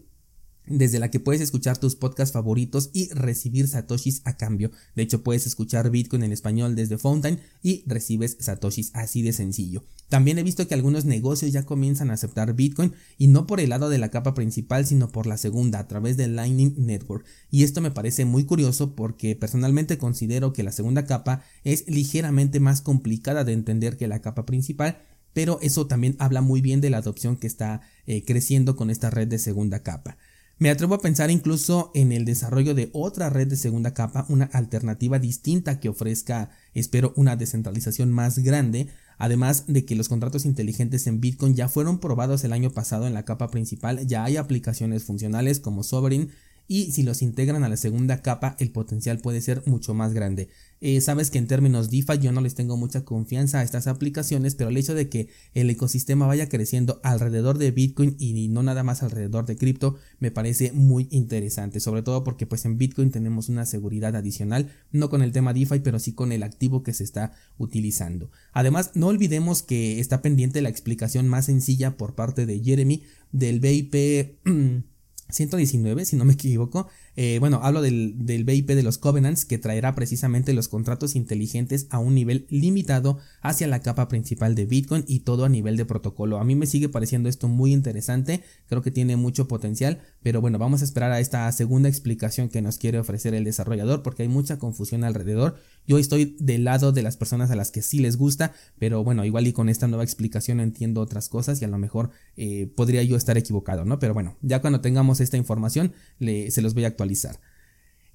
desde 0.66 0.98
la 0.98 1.10
que 1.10 1.20
puedes 1.20 1.40
escuchar 1.40 1.78
tus 1.78 1.96
podcasts 1.96 2.32
favoritos 2.32 2.90
y 2.92 3.08
recibir 3.10 3.68
satoshis 3.68 4.22
a 4.24 4.36
cambio. 4.36 4.70
De 4.94 5.02
hecho, 5.02 5.22
puedes 5.22 5.46
escuchar 5.46 5.90
Bitcoin 5.90 6.22
en 6.22 6.32
español 6.32 6.76
desde 6.76 6.98
Fountain 6.98 7.40
y 7.62 7.82
recibes 7.86 8.36
satoshis 8.40 8.90
así 8.94 9.22
de 9.22 9.32
sencillo. 9.32 9.84
También 10.08 10.38
he 10.38 10.42
visto 10.42 10.66
que 10.66 10.74
algunos 10.74 11.04
negocios 11.04 11.52
ya 11.52 11.64
comienzan 11.64 12.10
a 12.10 12.14
aceptar 12.14 12.54
Bitcoin 12.54 12.92
y 13.16 13.28
no 13.28 13.46
por 13.46 13.60
el 13.60 13.70
lado 13.70 13.88
de 13.88 13.98
la 13.98 14.10
capa 14.10 14.34
principal, 14.34 14.86
sino 14.86 15.10
por 15.10 15.26
la 15.26 15.36
segunda, 15.36 15.78
a 15.78 15.88
través 15.88 16.16
del 16.16 16.36
Lightning 16.36 16.74
Network. 16.78 17.24
Y 17.50 17.62
esto 17.62 17.80
me 17.80 17.90
parece 17.92 18.24
muy 18.24 18.44
curioso 18.44 18.94
porque 18.94 19.36
personalmente 19.36 19.98
considero 19.98 20.52
que 20.52 20.64
la 20.64 20.72
segunda 20.72 21.06
capa 21.06 21.44
es 21.64 21.88
ligeramente 21.88 22.58
más 22.60 22.80
complicada 22.80 23.44
de 23.44 23.52
entender 23.52 23.96
que 23.96 24.08
la 24.08 24.20
capa 24.20 24.46
principal 24.46 24.98
pero 25.32 25.58
eso 25.62 25.86
también 25.86 26.16
habla 26.18 26.40
muy 26.40 26.60
bien 26.60 26.80
de 26.80 26.90
la 26.90 26.98
adopción 26.98 27.36
que 27.36 27.46
está 27.46 27.82
eh, 28.06 28.24
creciendo 28.24 28.76
con 28.76 28.90
esta 28.90 29.10
red 29.10 29.28
de 29.28 29.38
segunda 29.38 29.82
capa. 29.82 30.16
Me 30.60 30.68
atrevo 30.68 30.94
a 30.94 31.00
pensar 31.00 31.30
incluso 31.30 31.90
en 31.94 32.12
el 32.12 32.26
desarrollo 32.26 32.74
de 32.74 32.90
otra 32.92 33.30
red 33.30 33.48
de 33.48 33.56
segunda 33.56 33.94
capa, 33.94 34.26
una 34.28 34.44
alternativa 34.52 35.18
distinta 35.18 35.80
que 35.80 35.88
ofrezca, 35.88 36.50
espero, 36.74 37.14
una 37.16 37.34
descentralización 37.34 38.10
más 38.10 38.38
grande, 38.40 38.88
además 39.16 39.64
de 39.68 39.86
que 39.86 39.94
los 39.94 40.10
contratos 40.10 40.44
inteligentes 40.44 41.06
en 41.06 41.18
Bitcoin 41.18 41.54
ya 41.54 41.70
fueron 41.70 41.98
probados 41.98 42.44
el 42.44 42.52
año 42.52 42.68
pasado 42.72 43.06
en 43.06 43.14
la 43.14 43.24
capa 43.24 43.50
principal, 43.50 44.06
ya 44.06 44.22
hay 44.22 44.36
aplicaciones 44.36 45.04
funcionales 45.04 45.60
como 45.60 45.82
Sovereign 45.82 46.28
y 46.70 46.92
si 46.92 47.02
los 47.02 47.20
integran 47.20 47.64
a 47.64 47.68
la 47.68 47.76
segunda 47.76 48.22
capa 48.22 48.54
el 48.60 48.70
potencial 48.70 49.18
puede 49.18 49.40
ser 49.40 49.64
mucho 49.66 49.92
más 49.92 50.12
grande. 50.14 50.50
Eh, 50.80 51.00
sabes 51.00 51.28
que 51.28 51.38
en 51.38 51.48
términos 51.48 51.90
DeFi 51.90 52.20
yo 52.20 52.30
no 52.30 52.40
les 52.40 52.54
tengo 52.54 52.76
mucha 52.76 53.04
confianza 53.04 53.58
a 53.58 53.64
estas 53.64 53.88
aplicaciones, 53.88 54.54
pero 54.54 54.70
el 54.70 54.76
hecho 54.76 54.94
de 54.94 55.08
que 55.08 55.30
el 55.52 55.68
ecosistema 55.68 56.28
vaya 56.28 56.48
creciendo 56.48 57.00
alrededor 57.02 57.58
de 57.58 57.72
Bitcoin 57.72 58.14
y 58.20 58.46
no 58.46 58.62
nada 58.62 58.84
más 58.84 59.02
alrededor 59.02 59.46
de 59.46 59.56
cripto 59.56 59.96
me 60.20 60.30
parece 60.30 60.70
muy 60.70 61.08
interesante, 61.10 61.80
sobre 61.80 62.02
todo 62.02 62.22
porque 62.22 62.46
pues 62.46 62.64
en 62.64 62.78
Bitcoin 62.78 63.10
tenemos 63.10 63.48
una 63.48 63.66
seguridad 63.66 64.14
adicional, 64.14 64.70
no 64.92 65.10
con 65.10 65.22
el 65.22 65.32
tema 65.32 65.52
DeFi, 65.52 65.80
pero 65.80 65.98
sí 65.98 66.12
con 66.12 66.30
el 66.30 66.44
activo 66.44 66.84
que 66.84 66.94
se 66.94 67.02
está 67.02 67.32
utilizando. 67.58 68.30
Además, 68.52 68.92
no 68.94 69.08
olvidemos 69.08 69.64
que 69.64 69.98
está 69.98 70.22
pendiente 70.22 70.62
la 70.62 70.68
explicación 70.68 71.26
más 71.26 71.46
sencilla 71.46 71.96
por 71.96 72.14
parte 72.14 72.46
de 72.46 72.60
Jeremy 72.60 73.02
del 73.32 73.58
BIP 73.58 74.38
119, 75.32 76.04
si 76.04 76.16
no 76.16 76.24
me 76.24 76.34
equivoco. 76.34 76.88
Eh, 77.16 77.38
bueno, 77.40 77.60
hablo 77.62 77.82
del, 77.82 78.14
del, 78.24 78.44
BIP 78.44 78.68
de 78.68 78.82
los 78.82 78.98
Covenants 78.98 79.44
que 79.44 79.58
traerá 79.58 79.94
precisamente 79.94 80.52
los 80.52 80.68
contratos 80.68 81.16
inteligentes 81.16 81.86
a 81.90 81.98
un 81.98 82.14
nivel 82.14 82.46
limitado 82.50 83.18
hacia 83.42 83.66
la 83.66 83.80
capa 83.80 84.08
principal 84.08 84.54
de 84.54 84.66
Bitcoin 84.66 85.04
y 85.06 85.20
todo 85.20 85.44
a 85.44 85.48
nivel 85.48 85.76
de 85.76 85.84
protocolo. 85.84 86.38
A 86.38 86.44
mí 86.44 86.54
me 86.54 86.66
sigue 86.66 86.88
pareciendo 86.88 87.28
esto 87.28 87.48
muy 87.48 87.72
interesante, 87.72 88.42
creo 88.68 88.82
que 88.82 88.90
tiene 88.90 89.16
mucho 89.16 89.48
potencial, 89.48 90.00
pero 90.22 90.40
bueno, 90.40 90.58
vamos 90.58 90.82
a 90.82 90.84
esperar 90.84 91.12
a 91.12 91.20
esta 91.20 91.50
segunda 91.52 91.88
explicación 91.88 92.48
que 92.48 92.62
nos 92.62 92.78
quiere 92.78 92.98
ofrecer 92.98 93.34
el 93.34 93.44
desarrollador 93.44 94.02
porque 94.02 94.22
hay 94.22 94.28
mucha 94.28 94.58
confusión 94.58 95.04
alrededor. 95.04 95.56
Yo 95.86 95.98
estoy 95.98 96.36
del 96.38 96.64
lado 96.64 96.92
de 96.92 97.02
las 97.02 97.16
personas 97.16 97.50
a 97.50 97.56
las 97.56 97.70
que 97.70 97.82
sí 97.82 97.98
les 97.98 98.16
gusta, 98.16 98.52
pero 98.78 99.02
bueno, 99.02 99.24
igual 99.24 99.46
y 99.46 99.52
con 99.52 99.68
esta 99.68 99.88
nueva 99.88 100.04
explicación 100.04 100.60
entiendo 100.60 101.00
otras 101.00 101.28
cosas 101.28 101.60
y 101.60 101.64
a 101.64 101.68
lo 101.68 101.78
mejor 101.78 102.10
eh, 102.36 102.70
podría 102.76 103.02
yo 103.02 103.16
estar 103.16 103.36
equivocado, 103.36 103.84
¿no? 103.84 103.98
Pero 103.98 104.14
bueno, 104.14 104.36
ya 104.42 104.60
cuando 104.60 104.80
tengamos 104.80 105.20
esta 105.20 105.36
información 105.36 105.92
se 106.18 106.62
los 106.62 106.74
voy 106.74 106.84
a 106.84 106.88
actualizar. 106.88 107.40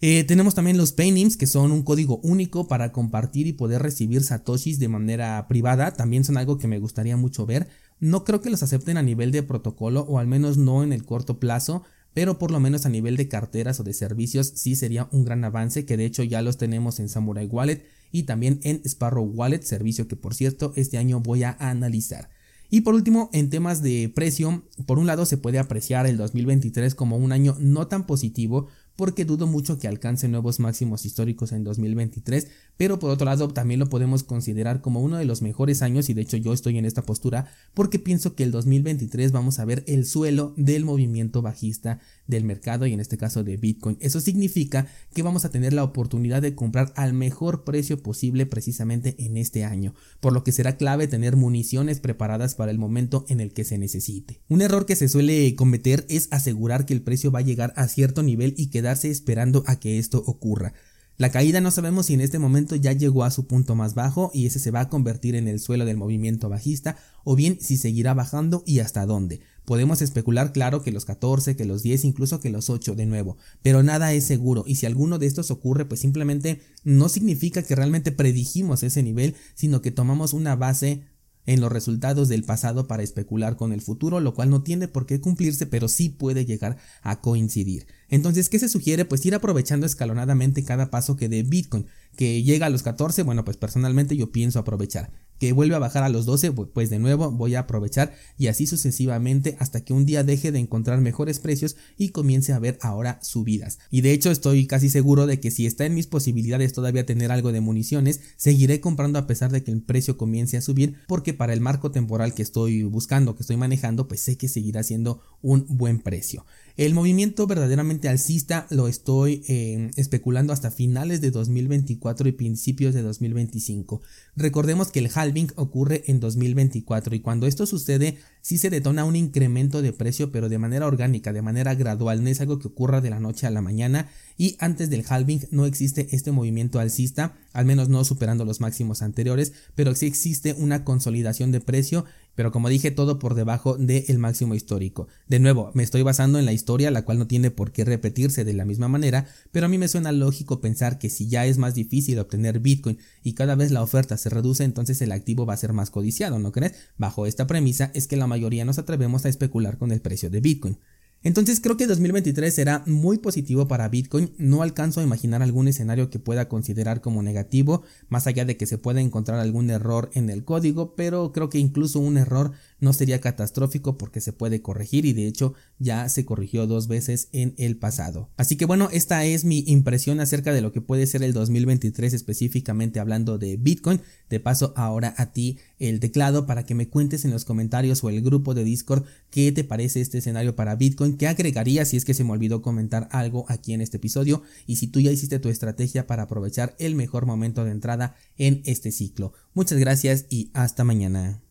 Eh, 0.01 0.23
tenemos 0.25 0.55
también 0.55 0.77
los 0.77 0.91
Paynims, 0.91 1.37
que 1.37 1.47
son 1.47 1.71
un 1.71 1.81
código 1.81 2.17
único 2.17 2.67
para 2.67 2.91
compartir 2.91 3.47
y 3.47 3.53
poder 3.53 3.81
recibir 3.81 4.23
satoshis 4.23 4.77
de 4.77 4.87
manera 4.87 5.47
privada. 5.47 5.93
También 5.93 6.23
son 6.23 6.37
algo 6.37 6.57
que 6.57 6.67
me 6.67 6.79
gustaría 6.79 7.17
mucho 7.17 7.45
ver. 7.45 7.67
No 7.99 8.25
creo 8.25 8.41
que 8.41 8.49
los 8.49 8.61
acepten 8.61 8.97
a 8.97 9.03
nivel 9.03 9.31
de 9.31 9.41
protocolo, 9.41 10.01
o 10.01 10.19
al 10.19 10.27
menos 10.27 10.57
no 10.57 10.83
en 10.83 10.91
el 10.91 11.05
corto 11.05 11.39
plazo, 11.39 11.83
pero 12.15 12.39
por 12.39 12.49
lo 12.49 12.61
menos 12.61 12.85
a 12.85 12.89
nivel 12.89 13.17
de 13.17 13.27
carteras 13.27 13.81
o 13.81 13.83
de 13.83 13.93
servicios 13.93 14.53
sí 14.55 14.77
sería 14.77 15.09
un 15.11 15.25
gran 15.25 15.43
avance, 15.43 15.85
que 15.85 15.97
de 15.97 16.05
hecho 16.05 16.23
ya 16.23 16.41
los 16.41 16.57
tenemos 16.57 17.01
en 17.01 17.09
Samurai 17.09 17.45
Wallet 17.45 17.85
y 18.13 18.23
también 18.23 18.61
en 18.63 18.81
Sparrow 18.85 19.25
Wallet, 19.25 19.63
servicio 19.63 20.07
que 20.07 20.15
por 20.15 20.33
cierto 20.33 20.71
este 20.77 20.97
año 20.97 21.19
voy 21.19 21.43
a 21.43 21.57
analizar. 21.59 22.29
Y 22.69 22.81
por 22.81 22.95
último, 22.95 23.29
en 23.33 23.49
temas 23.49 23.81
de 23.81 24.09
precio, 24.15 24.63
por 24.85 24.97
un 24.97 25.07
lado 25.07 25.25
se 25.25 25.37
puede 25.37 25.59
apreciar 25.59 26.07
el 26.07 26.15
2023 26.15 26.95
como 26.95 27.17
un 27.17 27.33
año 27.33 27.57
no 27.59 27.87
tan 27.87 28.07
positivo 28.07 28.69
porque 28.95 29.25
dudo 29.25 29.47
mucho 29.47 29.77
que 29.77 29.87
alcance 29.87 30.27
nuevos 30.27 30.59
máximos 30.59 31.05
históricos 31.05 31.51
en 31.51 31.63
2023, 31.63 32.47
pero 32.77 32.99
por 32.99 33.11
otro 33.11 33.25
lado 33.25 33.47
también 33.49 33.79
lo 33.79 33.89
podemos 33.89 34.23
considerar 34.23 34.81
como 34.81 35.01
uno 35.01 35.17
de 35.17 35.25
los 35.25 35.41
mejores 35.41 35.81
años 35.81 36.09
y 36.09 36.13
de 36.13 36.21
hecho 36.21 36.37
yo 36.37 36.53
estoy 36.53 36.77
en 36.77 36.85
esta 36.85 37.03
postura 37.03 37.47
porque 37.73 37.99
pienso 37.99 38.35
que 38.35 38.43
el 38.43 38.51
2023 38.51 39.31
vamos 39.31 39.59
a 39.59 39.65
ver 39.65 39.83
el 39.87 40.05
suelo 40.05 40.53
del 40.57 40.85
movimiento 40.85 41.41
bajista 41.41 41.99
del 42.27 42.43
mercado 42.43 42.85
y 42.87 42.93
en 42.93 42.99
este 42.99 43.17
caso 43.17 43.43
de 43.43 43.57
Bitcoin. 43.57 43.97
Eso 43.99 44.19
significa 44.19 44.87
que 45.13 45.23
vamos 45.23 45.45
a 45.45 45.49
tener 45.49 45.73
la 45.73 45.83
oportunidad 45.83 46.41
de 46.41 46.55
comprar 46.55 46.91
al 46.95 47.13
mejor 47.13 47.63
precio 47.63 48.01
posible 48.01 48.45
precisamente 48.45 49.15
en 49.19 49.37
este 49.37 49.63
año, 49.63 49.93
por 50.19 50.33
lo 50.33 50.43
que 50.43 50.51
será 50.51 50.77
clave 50.77 51.07
tener 51.07 51.35
municiones 51.35 51.99
preparadas 51.99 52.55
para 52.55 52.71
el 52.71 52.79
momento 52.79 53.25
en 53.29 53.39
el 53.39 53.53
que 53.53 53.63
se 53.63 53.77
necesite. 53.77 54.41
Un 54.49 54.61
error 54.61 54.85
que 54.85 54.95
se 54.95 55.07
suele 55.07 55.55
cometer 55.55 56.05
es 56.09 56.27
asegurar 56.31 56.85
que 56.85 56.93
el 56.93 57.01
precio 57.01 57.31
va 57.31 57.39
a 57.39 57.43
llegar 57.43 57.73
a 57.75 57.87
cierto 57.87 58.23
nivel 58.23 58.53
y 58.57 58.67
esperando 58.91 59.63
a 59.67 59.79
que 59.79 59.97
esto 59.99 60.23
ocurra. 60.25 60.73
La 61.17 61.31
caída 61.31 61.61
no 61.61 61.71
sabemos 61.71 62.07
si 62.07 62.13
en 62.13 62.19
este 62.19 62.39
momento 62.39 62.75
ya 62.75 62.91
llegó 62.91 63.23
a 63.23 63.31
su 63.31 63.47
punto 63.47 63.73
más 63.73 63.95
bajo 63.95 64.31
y 64.33 64.47
ese 64.47 64.59
se 64.59 64.71
va 64.71 64.81
a 64.81 64.89
convertir 64.89 65.35
en 65.35 65.47
el 65.47 65.61
suelo 65.61 65.85
del 65.85 65.95
movimiento 65.95 66.49
bajista 66.49 66.97
o 67.23 67.37
bien 67.37 67.57
si 67.61 67.77
seguirá 67.77 68.13
bajando 68.13 68.63
y 68.65 68.79
hasta 68.79 69.05
dónde. 69.05 69.39
Podemos 69.63 70.01
especular 70.01 70.51
claro 70.51 70.83
que 70.83 70.91
los 70.91 71.05
14, 71.05 71.55
que 71.55 71.63
los 71.63 71.83
10, 71.83 72.03
incluso 72.03 72.41
que 72.41 72.49
los 72.49 72.69
8 72.69 72.95
de 72.95 73.05
nuevo, 73.05 73.37
pero 73.61 73.81
nada 73.81 74.11
es 74.11 74.25
seguro 74.25 74.65
y 74.67 74.75
si 74.75 74.87
alguno 74.87 75.17
de 75.17 75.27
estos 75.27 75.51
ocurre 75.51 75.85
pues 75.85 76.01
simplemente 76.01 76.59
no 76.83 77.07
significa 77.07 77.63
que 77.63 77.75
realmente 77.75 78.11
predijimos 78.11 78.83
ese 78.83 79.01
nivel, 79.01 79.35
sino 79.53 79.81
que 79.81 79.91
tomamos 79.91 80.33
una 80.33 80.57
base 80.57 81.03
en 81.45 81.61
los 81.61 81.71
resultados 81.71 82.27
del 82.27 82.43
pasado 82.43 82.87
para 82.87 83.03
especular 83.03 83.55
con 83.55 83.73
el 83.73 83.81
futuro, 83.81 84.19
lo 84.19 84.33
cual 84.33 84.49
no 84.49 84.63
tiene 84.63 84.87
por 84.87 85.05
qué 85.05 85.19
cumplirse, 85.19 85.65
pero 85.65 85.87
sí 85.87 86.09
puede 86.09 86.45
llegar 86.45 86.77
a 87.01 87.21
coincidir. 87.21 87.87
Entonces, 88.09 88.49
¿qué 88.49 88.59
se 88.59 88.69
sugiere? 88.69 89.05
Pues 89.05 89.25
ir 89.25 89.35
aprovechando 89.35 89.85
escalonadamente 89.85 90.63
cada 90.63 90.89
paso 90.89 91.15
que 91.15 91.29
dé 91.29 91.43
Bitcoin, 91.43 91.87
que 92.15 92.43
llega 92.43 92.67
a 92.67 92.69
los 92.69 92.83
14, 92.83 93.23
bueno, 93.23 93.45
pues 93.45 93.57
personalmente 93.57 94.15
yo 94.15 94.31
pienso 94.31 94.59
aprovechar 94.59 95.11
que 95.39 95.53
vuelve 95.53 95.75
a 95.75 95.79
bajar 95.79 96.03
a 96.03 96.09
los 96.09 96.25
12, 96.25 96.51
pues 96.51 96.89
de 96.89 96.99
nuevo 96.99 97.31
voy 97.31 97.55
a 97.55 97.61
aprovechar 97.61 98.13
y 98.37 98.47
así 98.47 98.67
sucesivamente 98.67 99.55
hasta 99.59 99.83
que 99.83 99.93
un 99.93 100.05
día 100.05 100.23
deje 100.23 100.51
de 100.51 100.59
encontrar 100.59 101.01
mejores 101.01 101.39
precios 101.39 101.75
y 101.97 102.09
comience 102.09 102.53
a 102.53 102.59
ver 102.59 102.77
ahora 102.81 103.19
subidas. 103.21 103.79
Y 103.89 104.01
de 104.01 104.11
hecho 104.11 104.31
estoy 104.31 104.67
casi 104.67 104.89
seguro 104.89 105.27
de 105.27 105.39
que 105.39 105.51
si 105.51 105.65
está 105.65 105.85
en 105.85 105.95
mis 105.95 106.07
posibilidades 106.07 106.73
todavía 106.73 107.05
tener 107.05 107.31
algo 107.31 107.51
de 107.51 107.61
municiones, 107.61 108.21
seguiré 108.37 108.79
comprando 108.79 109.19
a 109.19 109.27
pesar 109.27 109.51
de 109.51 109.63
que 109.63 109.71
el 109.71 109.81
precio 109.81 110.17
comience 110.17 110.57
a 110.57 110.61
subir 110.61 110.95
porque 111.07 111.33
para 111.33 111.53
el 111.53 111.61
marco 111.61 111.91
temporal 111.91 112.33
que 112.33 112.41
estoy 112.41 112.83
buscando, 112.83 113.35
que 113.35 113.43
estoy 113.43 113.57
manejando, 113.57 114.07
pues 114.07 114.21
sé 114.21 114.37
que 114.37 114.47
seguirá 114.47 114.83
siendo 114.83 115.21
un 115.41 115.65
buen 115.69 115.99
precio. 115.99 116.45
El 116.77 116.93
movimiento 116.93 117.47
verdaderamente 117.47 118.09
alcista 118.09 118.67
lo 118.69 118.89
estoy 118.89 119.43
eh, 119.47 119.91
especulando 119.95 120.51
hasta 120.51 120.71
finales 120.71 121.21
de 121.21 121.31
2024 121.31 122.27
y 122.27 122.33
principios 122.33 122.93
de 122.93 123.01
2025. 123.01 124.01
Recordemos 124.35 124.91
que 124.91 124.99
el 124.99 125.09
halving 125.13 125.53
ocurre 125.55 126.03
en 126.07 126.19
2024 126.19 127.15
y 127.15 127.21
cuando 127.21 127.47
esto 127.47 127.65
sucede 127.65 128.17
sí 128.41 128.57
se 128.57 128.69
detona 128.69 129.05
un 129.05 129.15
incremento 129.15 129.81
de 129.81 129.93
precio 129.93 130.33
pero 130.33 130.49
de 130.49 130.57
manera 130.57 130.85
orgánica, 130.85 131.31
de 131.31 131.41
manera 131.41 131.75
gradual, 131.75 132.21
no 132.21 132.29
es 132.29 132.41
algo 132.41 132.59
que 132.59 132.67
ocurra 132.67 132.99
de 132.99 133.09
la 133.09 133.21
noche 133.21 133.47
a 133.47 133.51
la 133.51 133.61
mañana 133.61 134.09
y 134.37 134.57
antes 134.59 134.89
del 134.89 135.05
halving 135.07 135.47
no 135.51 135.65
existe 135.65 136.09
este 136.11 136.33
movimiento 136.33 136.79
alcista, 136.79 137.37
al 137.53 137.65
menos 137.65 137.87
no 137.87 138.03
superando 138.03 138.43
los 138.43 138.59
máximos 138.59 139.01
anteriores, 139.01 139.53
pero 139.75 139.95
sí 139.95 140.07
existe 140.07 140.53
una 140.57 140.83
consolidación 140.83 141.53
de 141.53 141.61
precio 141.61 142.03
pero 142.35 142.51
como 142.51 142.69
dije, 142.69 142.91
todo 142.91 143.17
por 143.17 143.33
debajo 143.33 143.77
del 143.77 144.19
máximo 144.19 144.55
histórico. 144.55 145.07
De 145.27 145.39
nuevo, 145.39 145.71
me 145.73 145.83
estoy 145.83 146.03
basando 146.03 146.37
en 146.37 146.45
la 146.45 146.53
historia, 146.53 146.91
la 146.91 147.03
cual 147.03 147.17
no 147.17 147.27
tiene 147.27 147.51
por 147.51 147.71
qué 147.71 147.85
repetirse 147.85 148.43
de 148.43 148.53
la 148.53 148.65
misma 148.65 148.87
manera, 148.87 149.27
pero 149.51 149.65
a 149.65 149.69
mí 149.69 149.77
me 149.77 149.87
suena 149.87 150.11
lógico 150.11 150.61
pensar 150.61 150.99
que 150.99 151.09
si 151.09 151.27
ya 151.27 151.45
es 151.45 151.57
más 151.57 151.75
difícil 151.75 152.19
obtener 152.19 152.59
Bitcoin 152.59 152.99
y 153.23 153.33
cada 153.33 153.55
vez 153.55 153.71
la 153.71 153.81
oferta 153.81 154.17
se 154.17 154.29
reduce, 154.29 154.63
entonces 154.63 155.01
el 155.01 155.11
activo 155.11 155.45
va 155.45 155.53
a 155.53 155.57
ser 155.57 155.73
más 155.73 155.89
codiciado, 155.89 156.39
¿no 156.39 156.51
crees? 156.51 156.73
Bajo 156.97 157.25
esta 157.25 157.47
premisa 157.47 157.91
es 157.93 158.07
que 158.07 158.17
la 158.17 158.27
mayoría 158.27 158.65
nos 158.65 158.77
atrevemos 158.77 159.25
a 159.25 159.29
especular 159.29 159.77
con 159.77 159.91
el 159.91 160.01
precio 160.01 160.29
de 160.29 160.41
Bitcoin. 160.41 160.77
Entonces 161.25 161.59
creo 161.59 161.75
que 161.75 161.87
2023 161.87 162.53
será 162.53 162.83
muy 162.85 163.17
positivo 163.17 163.67
para 163.67 163.89
Bitcoin, 163.89 164.31
no 164.37 164.61
alcanzo 164.61 164.99
a 164.99 165.03
imaginar 165.03 165.41
algún 165.41 165.67
escenario 165.67 166.11
que 166.11 166.19
pueda 166.19 166.47
considerar 166.47 167.01
como 167.01 167.23
negativo, 167.23 167.81
más 168.09 168.27
allá 168.27 168.45
de 168.45 168.57
que 168.57 168.67
se 168.67 168.77
pueda 168.77 169.01
encontrar 169.01 169.39
algún 169.39 169.71
error 169.71 170.11
en 170.13 170.29
el 170.29 170.45
código, 170.45 170.93
pero 170.95 171.31
creo 171.31 171.49
que 171.49 171.57
incluso 171.57 171.99
un 171.99 172.19
error 172.19 172.51
no 172.79 172.93
sería 172.93 173.21
catastrófico 173.21 173.97
porque 173.97 174.21
se 174.21 174.33
puede 174.33 174.61
corregir 174.61 175.07
y 175.07 175.13
de 175.13 175.25
hecho 175.25 175.55
ya 175.79 176.07
se 176.09 176.25
corrigió 176.25 176.67
dos 176.67 176.87
veces 176.87 177.29
en 177.31 177.55
el 177.57 177.75
pasado. 177.77 178.29
Así 178.37 178.55
que 178.55 178.65
bueno, 178.65 178.89
esta 178.91 179.25
es 179.25 179.45
mi 179.45 179.63
impresión 179.65 180.19
acerca 180.19 180.53
de 180.53 180.61
lo 180.61 180.71
que 180.71 180.81
puede 180.81 181.07
ser 181.07 181.23
el 181.23 181.33
2023 181.33 182.13
específicamente 182.13 182.99
hablando 182.99 183.39
de 183.39 183.57
Bitcoin. 183.57 183.99
Te 184.27 184.39
paso 184.39 184.73
ahora 184.75 185.15
a 185.17 185.31
ti 185.31 185.57
el 185.79 185.99
teclado 185.99 186.45
para 186.45 186.65
que 186.67 186.75
me 186.75 186.87
cuentes 186.87 187.25
en 187.25 187.31
los 187.31 187.45
comentarios 187.45 188.03
o 188.03 188.09
el 188.09 188.21
grupo 188.21 188.53
de 188.53 188.63
Discord 188.63 189.05
qué 189.31 189.51
te 189.51 189.63
parece 189.63 190.01
este 190.01 190.19
escenario 190.19 190.55
para 190.55 190.75
Bitcoin, 190.75 191.14
qué 191.17 191.27
agregaría 191.27 191.85
si 191.85 191.97
es 191.97 192.05
que 192.05 192.13
se 192.13 192.23
me 192.23 192.31
olvidó 192.31 192.61
comentar 192.61 193.07
algo 193.11 193.45
aquí 193.49 193.73
en 193.73 193.81
este 193.81 193.97
episodio 193.97 194.43
y 194.65 194.77
si 194.77 194.87
tú 194.87 194.99
ya 194.99 195.11
hiciste 195.11 195.39
tu 195.39 195.49
estrategia 195.49 196.07
para 196.07 196.23
aprovechar 196.23 196.75
el 196.79 196.95
mejor 196.95 197.25
momento 197.25 197.63
de 197.63 197.71
entrada 197.71 198.15
en 198.37 198.61
este 198.65 198.91
ciclo. 198.91 199.33
Muchas 199.53 199.79
gracias 199.79 200.25
y 200.29 200.51
hasta 200.53 200.83
mañana. 200.83 201.44